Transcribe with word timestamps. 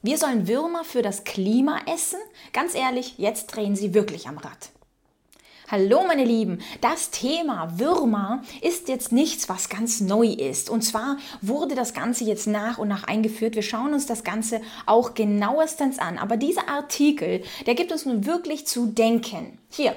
Wir 0.00 0.16
sollen 0.16 0.46
Würmer 0.46 0.84
für 0.84 1.02
das 1.02 1.24
Klima 1.24 1.80
essen? 1.92 2.20
Ganz 2.52 2.76
ehrlich, 2.76 3.14
jetzt 3.18 3.48
drehen 3.48 3.74
sie 3.74 3.94
wirklich 3.94 4.28
am 4.28 4.38
Rad. 4.38 4.70
Hallo 5.66 6.04
meine 6.06 6.24
Lieben, 6.24 6.60
das 6.80 7.10
Thema 7.10 7.80
Würmer 7.80 8.42
ist 8.62 8.88
jetzt 8.88 9.10
nichts, 9.10 9.48
was 9.48 9.68
ganz 9.68 10.00
neu 10.00 10.28
ist. 10.28 10.70
Und 10.70 10.82
zwar 10.82 11.16
wurde 11.42 11.74
das 11.74 11.94
Ganze 11.94 12.22
jetzt 12.22 12.46
nach 12.46 12.78
und 12.78 12.86
nach 12.86 13.04
eingeführt. 13.04 13.56
Wir 13.56 13.62
schauen 13.62 13.92
uns 13.92 14.06
das 14.06 14.22
Ganze 14.22 14.60
auch 14.86 15.14
genauestens 15.14 15.98
an. 15.98 16.16
Aber 16.16 16.36
dieser 16.36 16.68
Artikel, 16.68 17.42
der 17.66 17.74
gibt 17.74 17.90
uns 17.90 18.06
nun 18.06 18.24
wirklich 18.24 18.68
zu 18.68 18.86
denken. 18.86 19.58
Hier, 19.68 19.96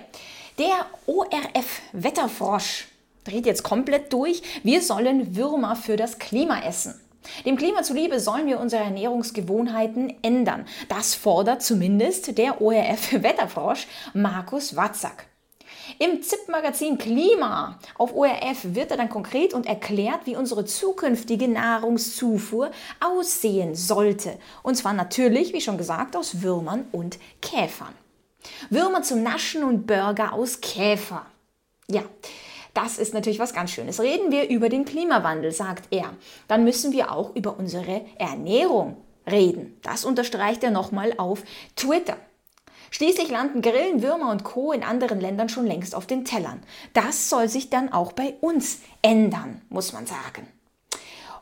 der 0.58 0.88
ORF 1.06 1.80
Wetterfrosch 1.94 2.88
dreht 3.24 3.46
jetzt 3.46 3.62
komplett 3.62 4.12
durch. 4.12 4.42
Wir 4.64 4.82
sollen 4.82 5.36
Würmer 5.36 5.76
für 5.76 5.96
das 5.96 6.18
Klima 6.18 6.64
essen. 6.64 7.00
Dem 7.46 7.58
Klima 7.58 7.84
zuliebe 7.84 8.20
sollen 8.20 8.48
wir 8.48 8.60
unsere 8.60 8.84
Ernährungsgewohnheiten 8.84 10.14
ändern. 10.22 10.66
Das 10.90 11.16
fordert 11.16 11.62
zumindest 11.62 12.38
der 12.38 12.62
ORF-Wetterfrosch 12.62 13.88
Markus 14.14 14.76
Watzak. 14.76 15.26
Im 16.00 16.22
ZIP-Magazin 16.22 16.98
Klima 16.98 17.80
auf 17.98 18.16
ORF 18.16 18.60
wird 18.64 18.92
er 18.92 18.98
dann 18.98 19.10
konkret 19.10 19.54
und 19.54 19.66
erklärt, 19.66 20.26
wie 20.26 20.36
unsere 20.36 20.66
zukünftige 20.66 21.48
Nahrungszufuhr 21.48 22.72
aussehen 23.00 23.76
sollte. 23.76 24.38
Und 24.64 24.76
zwar 24.76 24.94
natürlich, 24.94 25.54
wie 25.54 25.62
schon 25.62 25.78
gesagt, 25.78 26.16
aus 26.16 26.42
Würmern 26.42 26.86
und 26.92 27.20
Käfern. 27.42 27.94
Würmer 28.70 29.04
zum 29.04 29.24
Naschen 29.24 29.64
und 29.64 29.86
Burger 29.86 30.34
aus 30.34 30.62
Käfer. 30.62 31.26
Ja, 31.88 32.04
das 32.74 32.98
ist 32.98 33.14
natürlich 33.14 33.40
was 33.40 33.54
ganz 33.54 33.72
Schönes. 33.72 34.00
Reden 34.00 34.32
wir 34.32 34.50
über 34.50 34.70
den 34.70 34.86
Klimawandel, 34.86 35.52
sagt 35.52 35.88
er. 35.92 36.14
Dann 36.48 36.64
müssen 36.64 36.94
wir 36.94 37.12
auch 37.12 37.36
über 37.36 37.58
unsere 37.58 38.02
Ernährung 38.18 38.98
reden. 39.30 39.78
Das 39.82 40.06
unterstreicht 40.06 40.64
er 40.64 40.72
nochmal 40.72 41.14
auf 41.18 41.44
Twitter. 41.76 42.18
Schließlich 42.90 43.30
landen 43.30 43.62
Grillen, 43.62 44.02
Würmer 44.02 44.32
und 44.32 44.44
Co. 44.44 44.74
in 44.74 44.84
anderen 44.84 45.22
Ländern 45.22 45.48
schon 45.48 45.66
längst 45.66 45.96
auf 45.96 46.08
den 46.08 46.26
Tellern. 46.26 46.62
Das 46.94 47.30
soll 47.30 47.48
sich 47.48 47.70
dann 47.70 47.92
auch 47.92 48.12
bei 48.12 48.36
uns 48.42 48.80
ändern, 49.02 49.62
muss 49.70 49.94
man 49.94 50.06
sagen. 50.06 50.48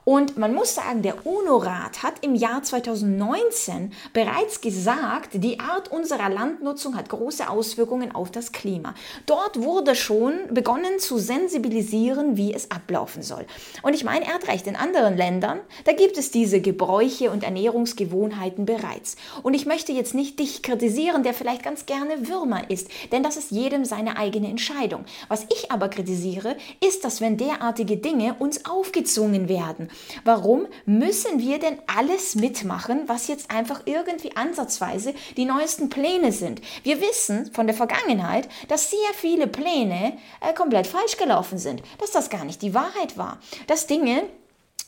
Und 0.09 0.39
man 0.39 0.55
muss 0.55 0.73
sagen, 0.73 1.03
der 1.03 1.27
UNO-Rat 1.27 2.02
hat 2.02 2.15
im 2.25 2.33
Jahr 2.33 2.63
2019 2.63 3.93
bereits 4.11 4.59
gesagt, 4.59 5.35
die 5.35 5.59
Art 5.59 5.91
unserer 5.91 6.29
Landnutzung 6.29 6.97
hat 6.97 7.09
große 7.09 7.47
Auswirkungen 7.47 8.15
auf 8.15 8.31
das 8.31 8.52
Klima. 8.52 8.95
Dort 9.27 9.61
wurde 9.61 9.93
schon 9.93 10.33
begonnen 10.49 10.97
zu 10.97 11.19
sensibilisieren, 11.19 12.37
wie 12.37 12.52
es 12.52 12.71
ablaufen 12.71 13.21
soll. 13.21 13.45
Und 13.83 13.93
ich 13.93 14.03
meine, 14.03 14.25
er 14.25 14.33
hat 14.33 14.47
recht, 14.47 14.65
in 14.65 14.75
anderen 14.75 15.15
Ländern, 15.15 15.59
da 15.85 15.91
gibt 15.91 16.17
es 16.17 16.31
diese 16.31 16.59
Gebräuche 16.59 17.30
und 17.30 17.43
Ernährungsgewohnheiten 17.43 18.65
bereits. 18.65 19.15
Und 19.43 19.53
ich 19.53 19.67
möchte 19.67 19.91
jetzt 19.91 20.15
nicht 20.15 20.39
dich 20.39 20.63
kritisieren, 20.63 21.21
der 21.21 21.35
vielleicht 21.35 21.61
ganz 21.61 21.85
gerne 21.85 22.27
Würmer 22.27 22.67
isst, 22.71 22.89
denn 23.11 23.21
das 23.21 23.37
ist 23.37 23.52
jedem 23.52 23.85
seine 23.85 24.17
eigene 24.17 24.47
Entscheidung. 24.47 25.05
Was 25.27 25.45
ich 25.53 25.71
aber 25.71 25.87
kritisiere, 25.87 26.57
ist, 26.83 27.05
dass 27.05 27.21
wenn 27.21 27.37
derartige 27.37 27.97
Dinge 27.97 28.33
uns 28.39 28.65
aufgezwungen 28.65 29.47
werden, 29.49 29.87
Warum 30.23 30.67
müssen 30.86 31.39
wir 31.39 31.59
denn 31.59 31.80
alles 31.88 32.36
mitmachen, 32.36 33.03
was 33.08 33.28
jetzt 33.28 33.52
einfach 33.52 33.81
irgendwie 33.86 34.36
ansatzweise 34.36 35.14
die 35.38 35.45
neuesten 35.45 35.89
Pläne 35.89 36.31
sind? 36.31 36.61
Wir 36.83 37.02
wissen 37.02 37.52
von 37.53 37.67
der 37.67 37.75
Vergangenheit, 37.75 38.50
dass 38.67 38.89
sehr 38.89 39.14
viele 39.16 39.47
Pläne 39.47 40.17
äh, 40.42 40.53
komplett 40.53 40.88
falsch 40.88 41.17
gelaufen 41.17 41.58
sind, 41.58 41.81
dass 42.00 42.11
das 42.11 42.30
gar 42.30 42.45
nicht 42.45 42.61
die 42.61 42.73
Wahrheit 42.73 43.17
war, 43.17 43.39
dass 43.67 43.88
Dinge 43.88 44.23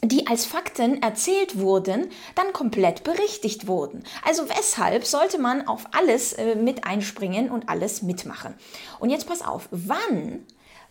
die 0.04 0.28
als 0.28 0.46
Fakten 0.46 1.02
erzählt 1.04 1.60
wurden, 1.60 2.10
dann 2.36 2.54
komplett 2.54 3.04
berichtigt 3.04 3.68
wurden. 3.68 4.04
Also 4.26 4.50
weshalb 4.50 5.06
sollte 5.06 5.38
man 5.38 5.68
auf 5.68 5.86
alles 5.92 6.34
äh, 6.34 6.56
mit 6.56 6.86
einspringen 6.86 7.52
und 7.52 7.70
alles 7.70 8.02
mitmachen? 8.02 8.56
Und 9.00 9.12
jetzt 9.12 9.28
pass 9.28 9.44
auf, 9.44 9.70
wann 9.70 10.46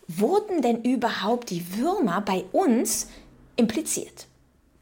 wurden 0.07 0.63
denn 0.63 0.83
überhaupt 0.83 1.51
die 1.51 1.77
Würmer 1.77 2.21
bei 2.21 2.45
uns 2.53 3.09
impliziert. 3.57 4.27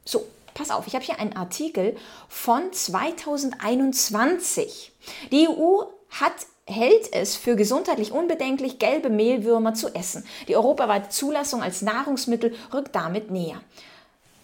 So, 0.04 0.26
pass 0.54 0.70
auf, 0.70 0.86
ich 0.86 0.94
habe 0.94 1.04
hier 1.04 1.18
einen 1.18 1.36
Artikel 1.36 1.96
von 2.28 2.72
2021. 2.72 4.92
Die 5.30 5.48
EU 5.48 5.82
hat 6.10 6.46
hält 6.68 7.12
es 7.12 7.36
für 7.36 7.56
gesundheitlich 7.56 8.12
unbedenklich, 8.12 8.78
gelbe 8.78 9.10
Mehlwürmer 9.10 9.74
zu 9.74 9.94
essen. 9.94 10.24
Die 10.48 10.56
europaweite 10.56 11.08
Zulassung 11.08 11.62
als 11.62 11.82
Nahrungsmittel 11.82 12.54
rückt 12.72 12.94
damit 12.94 13.30
näher. 13.30 13.60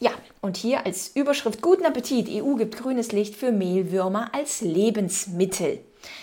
Ja, 0.01 0.11
und 0.41 0.57
hier 0.57 0.85
als 0.85 1.09
Überschrift 1.15 1.63
Guten 1.63 1.87
Appetit. 1.87 2.29
EU 2.29 2.55
gibt 2.55 2.77
grünes 2.77 3.13
Licht 3.13 3.37
für 3.37 3.53
Mehlwürmer 3.53 4.35
als 4.35 4.61
Lebensmittel. 4.61 5.81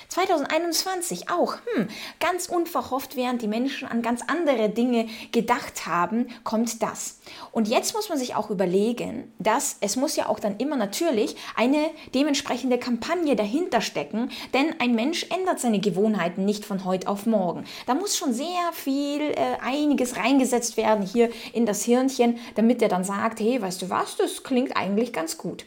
2021 0.09 1.29
auch, 1.29 1.55
hm, 1.73 1.87
ganz 2.19 2.47
unverhofft, 2.47 3.15
während 3.15 3.41
die 3.41 3.47
Menschen 3.47 3.87
an 3.87 4.01
ganz 4.01 4.21
andere 4.27 4.69
Dinge 4.69 5.07
gedacht 5.31 5.85
haben, 5.85 6.27
kommt 6.43 6.81
das. 6.81 7.19
Und 7.51 7.67
jetzt 7.67 7.93
muss 7.93 8.09
man 8.09 8.17
sich 8.17 8.35
auch 8.35 8.49
überlegen, 8.49 9.31
dass 9.39 9.77
es 9.81 9.95
muss 9.95 10.15
ja 10.15 10.27
auch 10.27 10.39
dann 10.39 10.57
immer 10.57 10.75
natürlich 10.75 11.35
eine 11.55 11.89
dementsprechende 12.13 12.77
Kampagne 12.77 13.35
dahinter 13.35 13.81
stecken, 13.81 14.31
denn 14.53 14.75
ein 14.79 14.95
Mensch 14.95 15.25
ändert 15.29 15.59
seine 15.59 15.79
Gewohnheiten 15.79 16.45
nicht 16.45 16.65
von 16.65 16.85
heute 16.85 17.07
auf 17.07 17.25
morgen. 17.25 17.65
Da 17.85 17.95
muss 17.95 18.17
schon 18.17 18.33
sehr 18.33 18.47
viel, 18.73 19.21
äh, 19.21 19.57
einiges 19.61 20.17
reingesetzt 20.17 20.77
werden 20.77 21.05
hier 21.05 21.29
in 21.53 21.65
das 21.65 21.83
Hirnchen, 21.83 22.39
damit 22.55 22.81
er 22.81 22.89
dann 22.89 23.03
sagt, 23.03 23.39
hey, 23.39 23.61
weißt 23.61 23.81
du 23.81 23.89
was, 23.89 24.17
das 24.17 24.43
klingt 24.43 24.75
eigentlich 24.75 25.13
ganz 25.13 25.37
gut. 25.37 25.65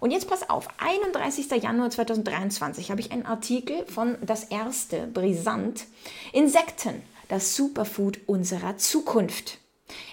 Und 0.00 0.10
jetzt 0.10 0.28
pass 0.28 0.48
auf, 0.48 0.68
31. 0.78 1.50
Januar 1.62 1.90
2023 1.90 2.90
habe 2.90 3.00
ich 3.00 3.12
einen 3.12 3.26
Artikel 3.26 3.84
von 3.86 4.16
Das 4.22 4.44
Erste, 4.44 5.06
Brisant, 5.06 5.84
Insekten, 6.32 7.02
das 7.28 7.56
Superfood 7.56 8.20
unserer 8.26 8.76
Zukunft. 8.76 9.58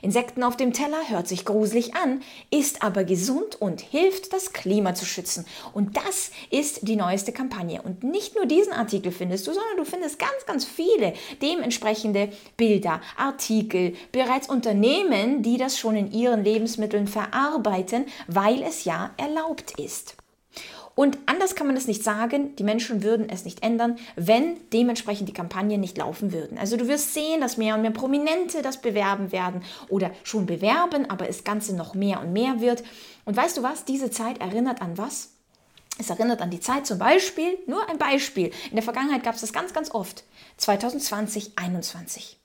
Insekten 0.02 0.44
auf 0.44 0.58
dem 0.58 0.74
Teller 0.74 1.10
hört 1.10 1.28
sich 1.28 1.46
gruselig 1.46 1.96
an, 1.96 2.22
ist 2.52 2.84
aber 2.84 3.04
gesund 3.04 3.60
und 3.60 3.82
hilft, 3.82 4.34
das 4.34 4.54
Klima 4.54 4.96
zu 4.96 5.06
schützen. 5.06 5.46
Und 5.74 5.98
das 5.98 6.32
ist 6.50 6.88
die 6.88 6.96
neueste 6.96 7.32
Kampagne. 7.32 7.82
Und 7.82 8.04
nicht 8.04 8.36
nur 8.36 8.46
diesen 8.46 8.74
Artikel 8.74 9.12
findest 9.12 9.48
du, 9.48 9.54
sondern 9.54 9.78
du 9.78 9.86
findest 9.86 10.20
ganz, 10.20 10.46
ganz 10.46 10.66
viele 10.66 11.14
dementsprechende 11.42 12.30
Bilder, 12.58 13.02
Artikel, 13.18 13.94
bereits 14.12 14.50
Unternehmen, 14.50 15.42
die 15.42 15.58
das 15.58 15.78
schon 15.78 15.96
in 15.96 16.12
ihren 16.12 16.44
Lebensmitteln 16.44 17.08
verarbeiten, 17.08 18.06
weil 18.28 18.62
es 18.62 18.84
ja 18.84 19.12
erlaubt 19.18 19.80
ist. 19.80 20.16
Und 20.96 21.18
anders 21.26 21.56
kann 21.56 21.68
man 21.68 21.76
es 21.76 21.88
nicht 21.88 22.04
sagen, 22.04 22.56
die 22.56 22.64
Menschen 22.64 23.04
würden 23.04 23.28
es 23.30 23.46
nicht 23.46 23.64
ändern, 23.64 23.98
wenn 24.16 24.58
dementsprechend 24.72 25.28
die 25.28 25.34
Kampagnen 25.34 25.80
nicht 25.80 25.98
laufen 25.98 26.32
würden. 26.32 26.58
Also 26.58 26.78
du 26.78 26.88
wirst 26.88 27.14
sehen, 27.14 27.42
dass 27.42 27.58
mehr 27.58 27.76
und 27.76 27.82
mehr 27.82 27.92
Prominente 27.92 28.62
das 28.62 28.82
bewerben 28.82 29.32
werden 29.32 29.64
oder 29.90 30.12
schon 30.24 30.46
bewerben, 30.46 31.10
aber 31.10 31.26
das 31.26 31.44
Ganze 31.44 31.76
noch 31.76 31.96
mehr 31.96 32.22
und 32.22 32.32
mehr 32.32 32.62
wird. 32.62 32.84
Und 33.26 33.36
weißt 33.36 33.58
du 33.58 33.64
was, 33.64 33.86
diese 33.86 34.12
Zeit 34.12 34.40
erinnert 34.40 34.82
an 34.82 34.98
was? 34.98 35.32
Es 36.00 36.10
erinnert 36.10 36.42
an 36.42 36.50
die 36.50 36.60
Zeit 36.60 36.88
zum 36.88 36.98
Beispiel, 36.98 37.58
nur 37.68 37.88
ein 37.90 37.98
Beispiel, 37.98 38.52
in 38.70 38.76
der 38.76 38.84
Vergangenheit 38.84 39.24
gab 39.24 39.36
es 39.36 39.42
das 39.42 39.54
ganz, 39.54 39.74
ganz 39.74 39.92
oft, 39.92 40.24
2020, 40.58 41.56
2021 41.56 42.43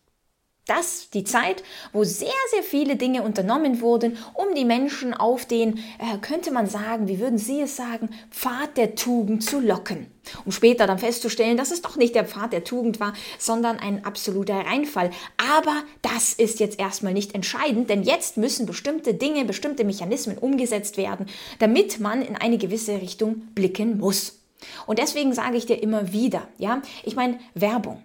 das 0.69 1.11
die 1.11 1.25
Zeit, 1.25 1.62
wo 1.93 2.05
sehr, 2.05 2.29
sehr 2.51 2.62
viele 2.62 2.97
Dinge 2.97 3.23
unternommen 3.23 3.81
wurden, 3.81 4.19
um 4.34 4.55
die 4.55 4.65
Menschen 4.65 5.15
auf 5.15 5.47
den, 5.47 5.79
äh, 5.99 6.19
könnte 6.21 6.51
man 6.51 6.67
sagen, 6.67 7.09
wie 7.09 7.19
würden 7.19 7.39
Sie 7.39 7.61
es 7.61 7.77
sagen, 7.77 8.11
Pfad 8.31 8.77
der 8.77 8.95
Tugend 8.95 9.43
zu 9.43 9.61
locken. 9.61 10.06
Um 10.45 10.53
später 10.53 10.87
dann 10.87 10.99
festzustellen, 10.99 11.56
dass 11.56 11.71
es 11.71 11.83
doch 11.83 11.97
nicht 11.97 12.15
der 12.15 12.27
Pfad 12.27 12.53
der 12.53 12.65
Tugend 12.65 13.01
war, 13.01 13.15
sondern 13.39 13.79
ein 13.79 14.05
absoluter 14.05 14.56
Reinfall. 14.56 15.11
Aber 15.59 15.83
das 16.03 16.34
ist 16.34 16.61
jetzt 16.61 16.79
erstmal 16.79 17.15
nicht 17.15 17.35
entscheidend, 17.35 17.89
denn 17.91 18.03
jetzt 18.03 18.37
müssen 18.37 18.67
bestimmte 18.67 19.15
Dinge, 19.15 19.45
bestimmte 19.45 19.85
Mechanismen 19.85 20.39
umgesetzt 20.39 20.97
werden, 20.97 21.27
damit 21.59 22.00
man 22.00 22.23
in 22.23 22.37
eine 22.37 22.59
gewisse 22.59 23.00
Richtung 23.00 23.43
blicken 23.55 23.99
muss. 23.99 24.38
Und 24.87 24.99
deswegen 24.99 25.32
sage 25.32 25.56
ich 25.56 25.67
dir 25.67 25.81
immer 25.81 26.12
wieder, 26.12 26.49
ja, 26.59 26.82
ich 27.05 27.14
meine 27.14 27.38
Werbung. 27.55 28.03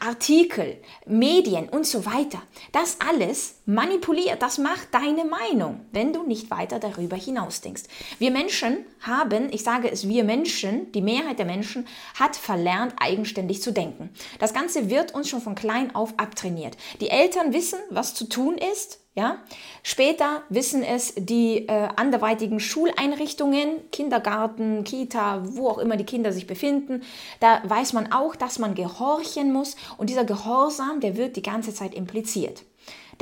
Artikel, 0.00 0.78
Medien 1.06 1.68
und 1.68 1.86
so 1.86 2.04
weiter. 2.06 2.42
Das 2.72 2.98
alles 3.00 3.56
manipuliert, 3.66 4.42
das 4.42 4.58
macht 4.58 4.88
deine 4.92 5.24
Meinung, 5.24 5.86
wenn 5.92 6.12
du 6.12 6.22
nicht 6.24 6.50
weiter 6.50 6.78
darüber 6.78 7.16
hinaus 7.16 7.60
denkst. 7.60 7.84
Wir 8.18 8.30
Menschen 8.30 8.78
haben, 9.00 9.52
ich 9.52 9.62
sage 9.62 9.90
es 9.90 10.08
wir 10.08 10.24
Menschen, 10.24 10.90
die 10.92 11.02
Mehrheit 11.02 11.38
der 11.38 11.46
Menschen 11.46 11.86
hat 12.18 12.36
verlernt, 12.36 12.94
eigenständig 12.98 13.62
zu 13.62 13.72
denken. 13.72 14.10
Das 14.38 14.54
Ganze 14.54 14.90
wird 14.90 15.14
uns 15.14 15.28
schon 15.28 15.40
von 15.42 15.54
klein 15.54 15.94
auf 15.94 16.14
abtrainiert. 16.18 16.76
Die 17.00 17.10
Eltern 17.10 17.52
wissen, 17.52 17.78
was 17.90 18.14
zu 18.14 18.28
tun 18.28 18.58
ist, 18.58 19.01
ja? 19.14 19.38
Später 19.82 20.42
wissen 20.48 20.82
es 20.82 21.14
die 21.16 21.68
äh, 21.68 21.88
anderweitigen 21.96 22.60
Schuleinrichtungen, 22.60 23.90
Kindergarten, 23.90 24.84
Kita, 24.84 25.42
wo 25.44 25.68
auch 25.68 25.78
immer 25.78 25.96
die 25.96 26.06
Kinder 26.06 26.32
sich 26.32 26.46
befinden. 26.46 27.02
Da 27.40 27.60
weiß 27.64 27.92
man 27.92 28.12
auch, 28.12 28.36
dass 28.36 28.58
man 28.58 28.74
gehorchen 28.74 29.52
muss 29.52 29.76
und 29.98 30.08
dieser 30.08 30.24
Gehorsam, 30.24 31.00
der 31.00 31.16
wird 31.16 31.36
die 31.36 31.42
ganze 31.42 31.74
Zeit 31.74 31.94
impliziert. 31.94 32.64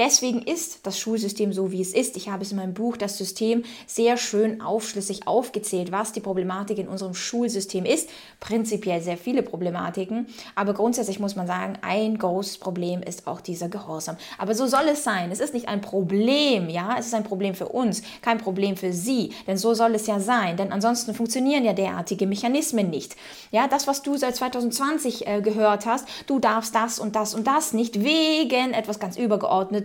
Deswegen 0.01 0.41
ist 0.41 0.87
das 0.87 0.99
Schulsystem 0.99 1.53
so, 1.53 1.73
wie 1.73 1.83
es 1.83 1.93
ist. 1.93 2.17
Ich 2.17 2.31
habe 2.31 2.43
es 2.43 2.53
in 2.53 2.57
meinem 2.57 2.73
Buch 2.73 2.97
Das 2.97 3.19
System 3.19 3.65
sehr 3.87 4.17
schön 4.17 4.63
aufschlüssig 4.63 5.27
aufgezählt, 5.27 5.93
was 5.93 6.13
die 6.13 6.21
Problematik 6.21 6.79
in 6.79 6.89
unserem 6.89 7.13
Schulsystem 7.13 7.85
ist. 7.85 8.09
Prinzipiell 8.41 9.03
sehr 9.03 9.19
viele 9.19 9.43
Problematiken, 9.43 10.27
aber 10.55 10.73
grundsätzlich 10.73 11.21
muss 11.21 11.37
man 11.37 11.47
sagen, 11.47 11.75
ein 11.83 12.17
großes 12.17 12.57
Problem 12.57 13.03
ist 13.03 13.27
auch 13.27 13.43
dieser 13.43 13.69
Gehorsam. 13.69 14.17
Aber 14.39 14.55
so 14.55 14.67
soll 14.67 14.89
es 14.91 15.05
sein. 15.05 15.31
Es 15.33 15.39
ist 15.39 15.53
nicht 15.53 15.69
ein 15.69 15.83
Problem, 15.83 16.71
ja, 16.71 16.97
es 16.99 17.05
ist 17.05 17.15
ein 17.15 17.25
Problem 17.25 17.55
für 17.55 17.69
uns, 17.69 18.01
kein 18.23 18.39
Problem 18.39 18.79
für 18.79 18.95
Sie, 18.95 19.35
denn 19.47 19.59
so 19.59 19.75
soll 19.75 19.95
es 19.95 20.07
ja 20.07 20.19
sein, 20.19 20.57
denn 20.57 20.73
ansonsten 20.73 21.13
funktionieren 21.13 21.63
ja 21.63 21.75
derartige 21.75 22.27
Mechanismen 22.27 22.89
nicht. 22.89 23.17
Ja, 23.51 23.69
das, 23.69 23.87
was 23.87 24.01
du 24.01 24.17
seit 24.17 24.35
2020 24.35 25.27
äh, 25.27 25.43
gehört 25.43 25.85
hast, 25.85 26.09
du 26.27 26.39
darfst 26.39 26.75
das 26.75 26.99
und 26.99 27.17
das 27.17 27.35
und 27.35 27.47
das 27.47 27.75
nicht 27.75 28.03
wegen 28.03 28.73
etwas 28.73 28.99
ganz 28.99 29.19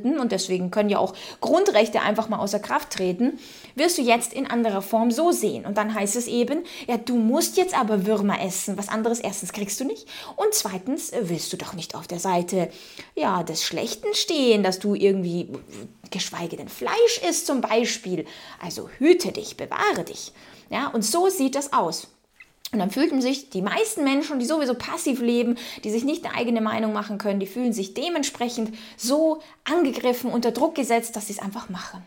Übergeordneten 0.06 0.20
und 0.20 0.32
deswegen 0.32 0.72
können 0.72 0.90
ja 0.90 1.00
auch 1.00 1.14
Grundrechte 1.42 2.02
einfach 2.02 2.30
mal 2.30 2.40
außer 2.40 2.60
Kraft 2.60 2.92
treten, 2.92 3.40
wirst 3.76 3.98
du 3.98 4.02
jetzt 4.02 4.34
in 4.34 4.48
anderer 4.48 4.82
Form 4.82 5.12
so 5.12 5.32
sehen. 5.32 5.66
Und 5.66 5.78
dann 5.78 5.94
heißt 5.94 6.16
es 6.16 6.28
eben, 6.28 6.64
ja, 6.88 6.98
du 6.98 7.16
musst 7.16 7.58
jetzt 7.58 7.78
aber 7.78 8.06
Würmer 8.06 8.42
essen. 8.42 8.78
Was 8.78 8.90
anderes 8.90 9.20
erstens 9.20 9.54
kriegst 9.54 9.80
du 9.80 9.86
nicht 9.86 10.08
und 10.36 10.54
zweitens 10.54 11.10
äh, 11.12 11.30
willst 11.30 11.52
du 11.52 11.58
doch 11.58 11.74
nicht 11.74 11.96
auf 11.96 12.08
der 12.08 12.20
Seite 12.20 12.70
ja, 13.16 13.44
des 13.44 13.64
Schlechten 13.64 14.14
stehen, 14.14 14.64
dass 14.64 14.80
du 14.80 14.96
irgendwie 14.96 15.50
geschweige 16.12 16.58
denn 16.58 16.70
Fleisch 16.70 17.22
isst 17.28 17.48
zum 17.48 17.62
Beispiel. 17.62 18.26
Also 18.62 18.90
hüte 19.00 19.32
dich, 19.32 19.58
bewahre 19.58 20.04
dich. 20.06 20.32
Ja, 20.70 20.88
und 20.88 21.04
so 21.04 21.30
sieht 21.30 21.56
das 21.56 21.74
aus. 21.74 22.08
Und 22.72 22.80
dann 22.80 22.92
fühlten 22.92 23.22
sich 23.22 23.50
die 23.50 23.62
meisten 23.62 24.04
Menschen, 24.04 24.40
die 24.40 24.46
sowieso 24.46 24.74
passiv 24.74 25.22
leben, 25.22 25.56
die 25.84 25.92
sich 25.92 26.04
nicht 26.04 26.26
eine 26.26 26.36
eigene 26.36 26.62
Meinung 26.62 26.94
machen 26.94 27.18
können, 27.18 27.40
die 27.40 27.48
fühlen 27.48 27.74
sich 27.74 27.94
dementsprechend 27.94 28.76
so 28.98 29.42
angegriffen, 29.64 30.32
unter 30.32 30.52
Druck 30.52 30.76
gesetzt, 30.76 31.16
dass 31.16 31.28
sie 31.28 31.34
es 31.34 31.40
einfach 31.40 31.70
machen. 31.70 32.04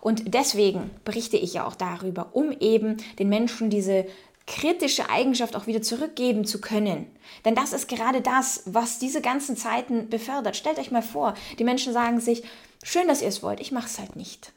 Und 0.00 0.34
deswegen 0.34 0.90
berichte 1.04 1.36
ich 1.36 1.54
ja 1.54 1.66
auch 1.66 1.74
darüber, 1.74 2.30
um 2.32 2.52
eben 2.52 2.96
den 3.18 3.28
Menschen 3.28 3.70
diese 3.70 4.06
kritische 4.46 5.10
Eigenschaft 5.10 5.56
auch 5.56 5.66
wieder 5.66 5.82
zurückgeben 5.82 6.44
zu 6.44 6.60
können. 6.60 7.06
Denn 7.44 7.54
das 7.54 7.72
ist 7.72 7.88
gerade 7.88 8.20
das, 8.20 8.62
was 8.66 8.98
diese 8.98 9.20
ganzen 9.20 9.56
Zeiten 9.56 10.08
befördert. 10.08 10.56
Stellt 10.56 10.78
euch 10.78 10.92
mal 10.92 11.02
vor, 11.02 11.34
die 11.58 11.64
Menschen 11.64 11.92
sagen 11.92 12.20
sich, 12.20 12.44
schön, 12.82 13.08
dass 13.08 13.22
ihr 13.22 13.28
es 13.28 13.42
wollt, 13.42 13.60
ich 13.60 13.72
mache 13.72 13.86
es 13.86 13.98
halt 13.98 14.14
nicht. 14.16 14.52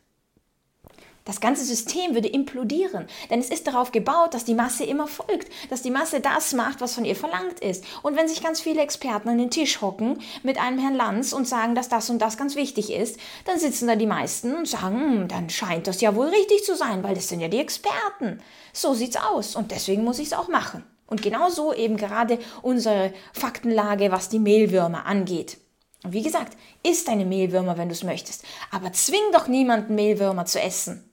Das 1.29 1.41
ganze 1.41 1.63
System 1.63 2.15
würde 2.15 2.27
implodieren, 2.27 3.05
denn 3.29 3.39
es 3.39 3.51
ist 3.51 3.67
darauf 3.67 3.91
gebaut, 3.91 4.33
dass 4.33 4.45
die 4.45 4.55
Masse 4.55 4.83
immer 4.83 5.05
folgt, 5.05 5.47
dass 5.69 5.83
die 5.83 5.91
Masse 5.91 6.21
das 6.21 6.53
macht, 6.53 6.81
was 6.81 6.95
von 6.95 7.05
ihr 7.05 7.15
verlangt 7.15 7.59
ist. 7.59 7.85
Und 8.01 8.15
wenn 8.15 8.27
sich 8.27 8.41
ganz 8.41 8.61
viele 8.61 8.81
Experten 8.81 9.29
an 9.29 9.37
den 9.37 9.51
Tisch 9.51 9.79
hocken 9.79 10.23
mit 10.41 10.59
einem 10.59 10.79
Herrn 10.79 10.95
Lanz 10.95 11.31
und 11.31 11.47
sagen, 11.47 11.75
dass 11.75 11.87
das 11.87 12.09
und 12.09 12.19
das 12.19 12.35
ganz 12.35 12.55
wichtig 12.55 12.91
ist, 12.91 13.19
dann 13.45 13.59
sitzen 13.59 13.87
da 13.87 13.95
die 13.95 14.07
meisten 14.07 14.55
und 14.55 14.67
sagen, 14.67 14.99
hm, 14.99 15.27
dann 15.27 15.51
scheint 15.51 15.85
das 15.85 16.01
ja 16.01 16.15
wohl 16.15 16.29
richtig 16.29 16.63
zu 16.63 16.75
sein, 16.75 17.03
weil 17.03 17.13
das 17.13 17.27
sind 17.27 17.41
ja 17.41 17.47
die 17.47 17.59
Experten. 17.59 18.41
So 18.73 18.95
sieht's 18.95 19.17
aus 19.17 19.55
und 19.55 19.69
deswegen 19.69 20.03
muss 20.03 20.17
ich 20.17 20.29
es 20.29 20.33
auch 20.33 20.47
machen. 20.47 20.83
Und 21.05 21.21
genauso 21.21 21.75
eben 21.75 21.97
gerade 21.97 22.39
unsere 22.63 23.13
Faktenlage, 23.33 24.11
was 24.11 24.29
die 24.29 24.39
Mehlwürmer 24.39 25.05
angeht. 25.05 25.59
Und 26.03 26.13
wie 26.13 26.23
gesagt, 26.23 26.57
isst 26.81 27.07
deine 27.07 27.25
Mehlwürmer, 27.25 27.77
wenn 27.77 27.89
du 27.89 27.93
es 27.93 28.03
möchtest, 28.03 28.45
aber 28.71 28.93
zwing 28.93 29.31
doch 29.31 29.47
niemanden 29.47 29.93
Mehlwürmer 29.93 30.45
zu 30.45 30.59
essen. 30.59 31.05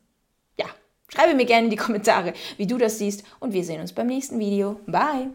Schreibe 1.08 1.34
mir 1.34 1.46
gerne 1.46 1.64
in 1.64 1.70
die 1.70 1.76
Kommentare, 1.76 2.32
wie 2.56 2.66
du 2.66 2.78
das 2.78 2.98
siehst 2.98 3.24
und 3.38 3.52
wir 3.52 3.64
sehen 3.64 3.80
uns 3.80 3.92
beim 3.92 4.08
nächsten 4.08 4.38
Video. 4.38 4.80
Bye! 4.86 5.30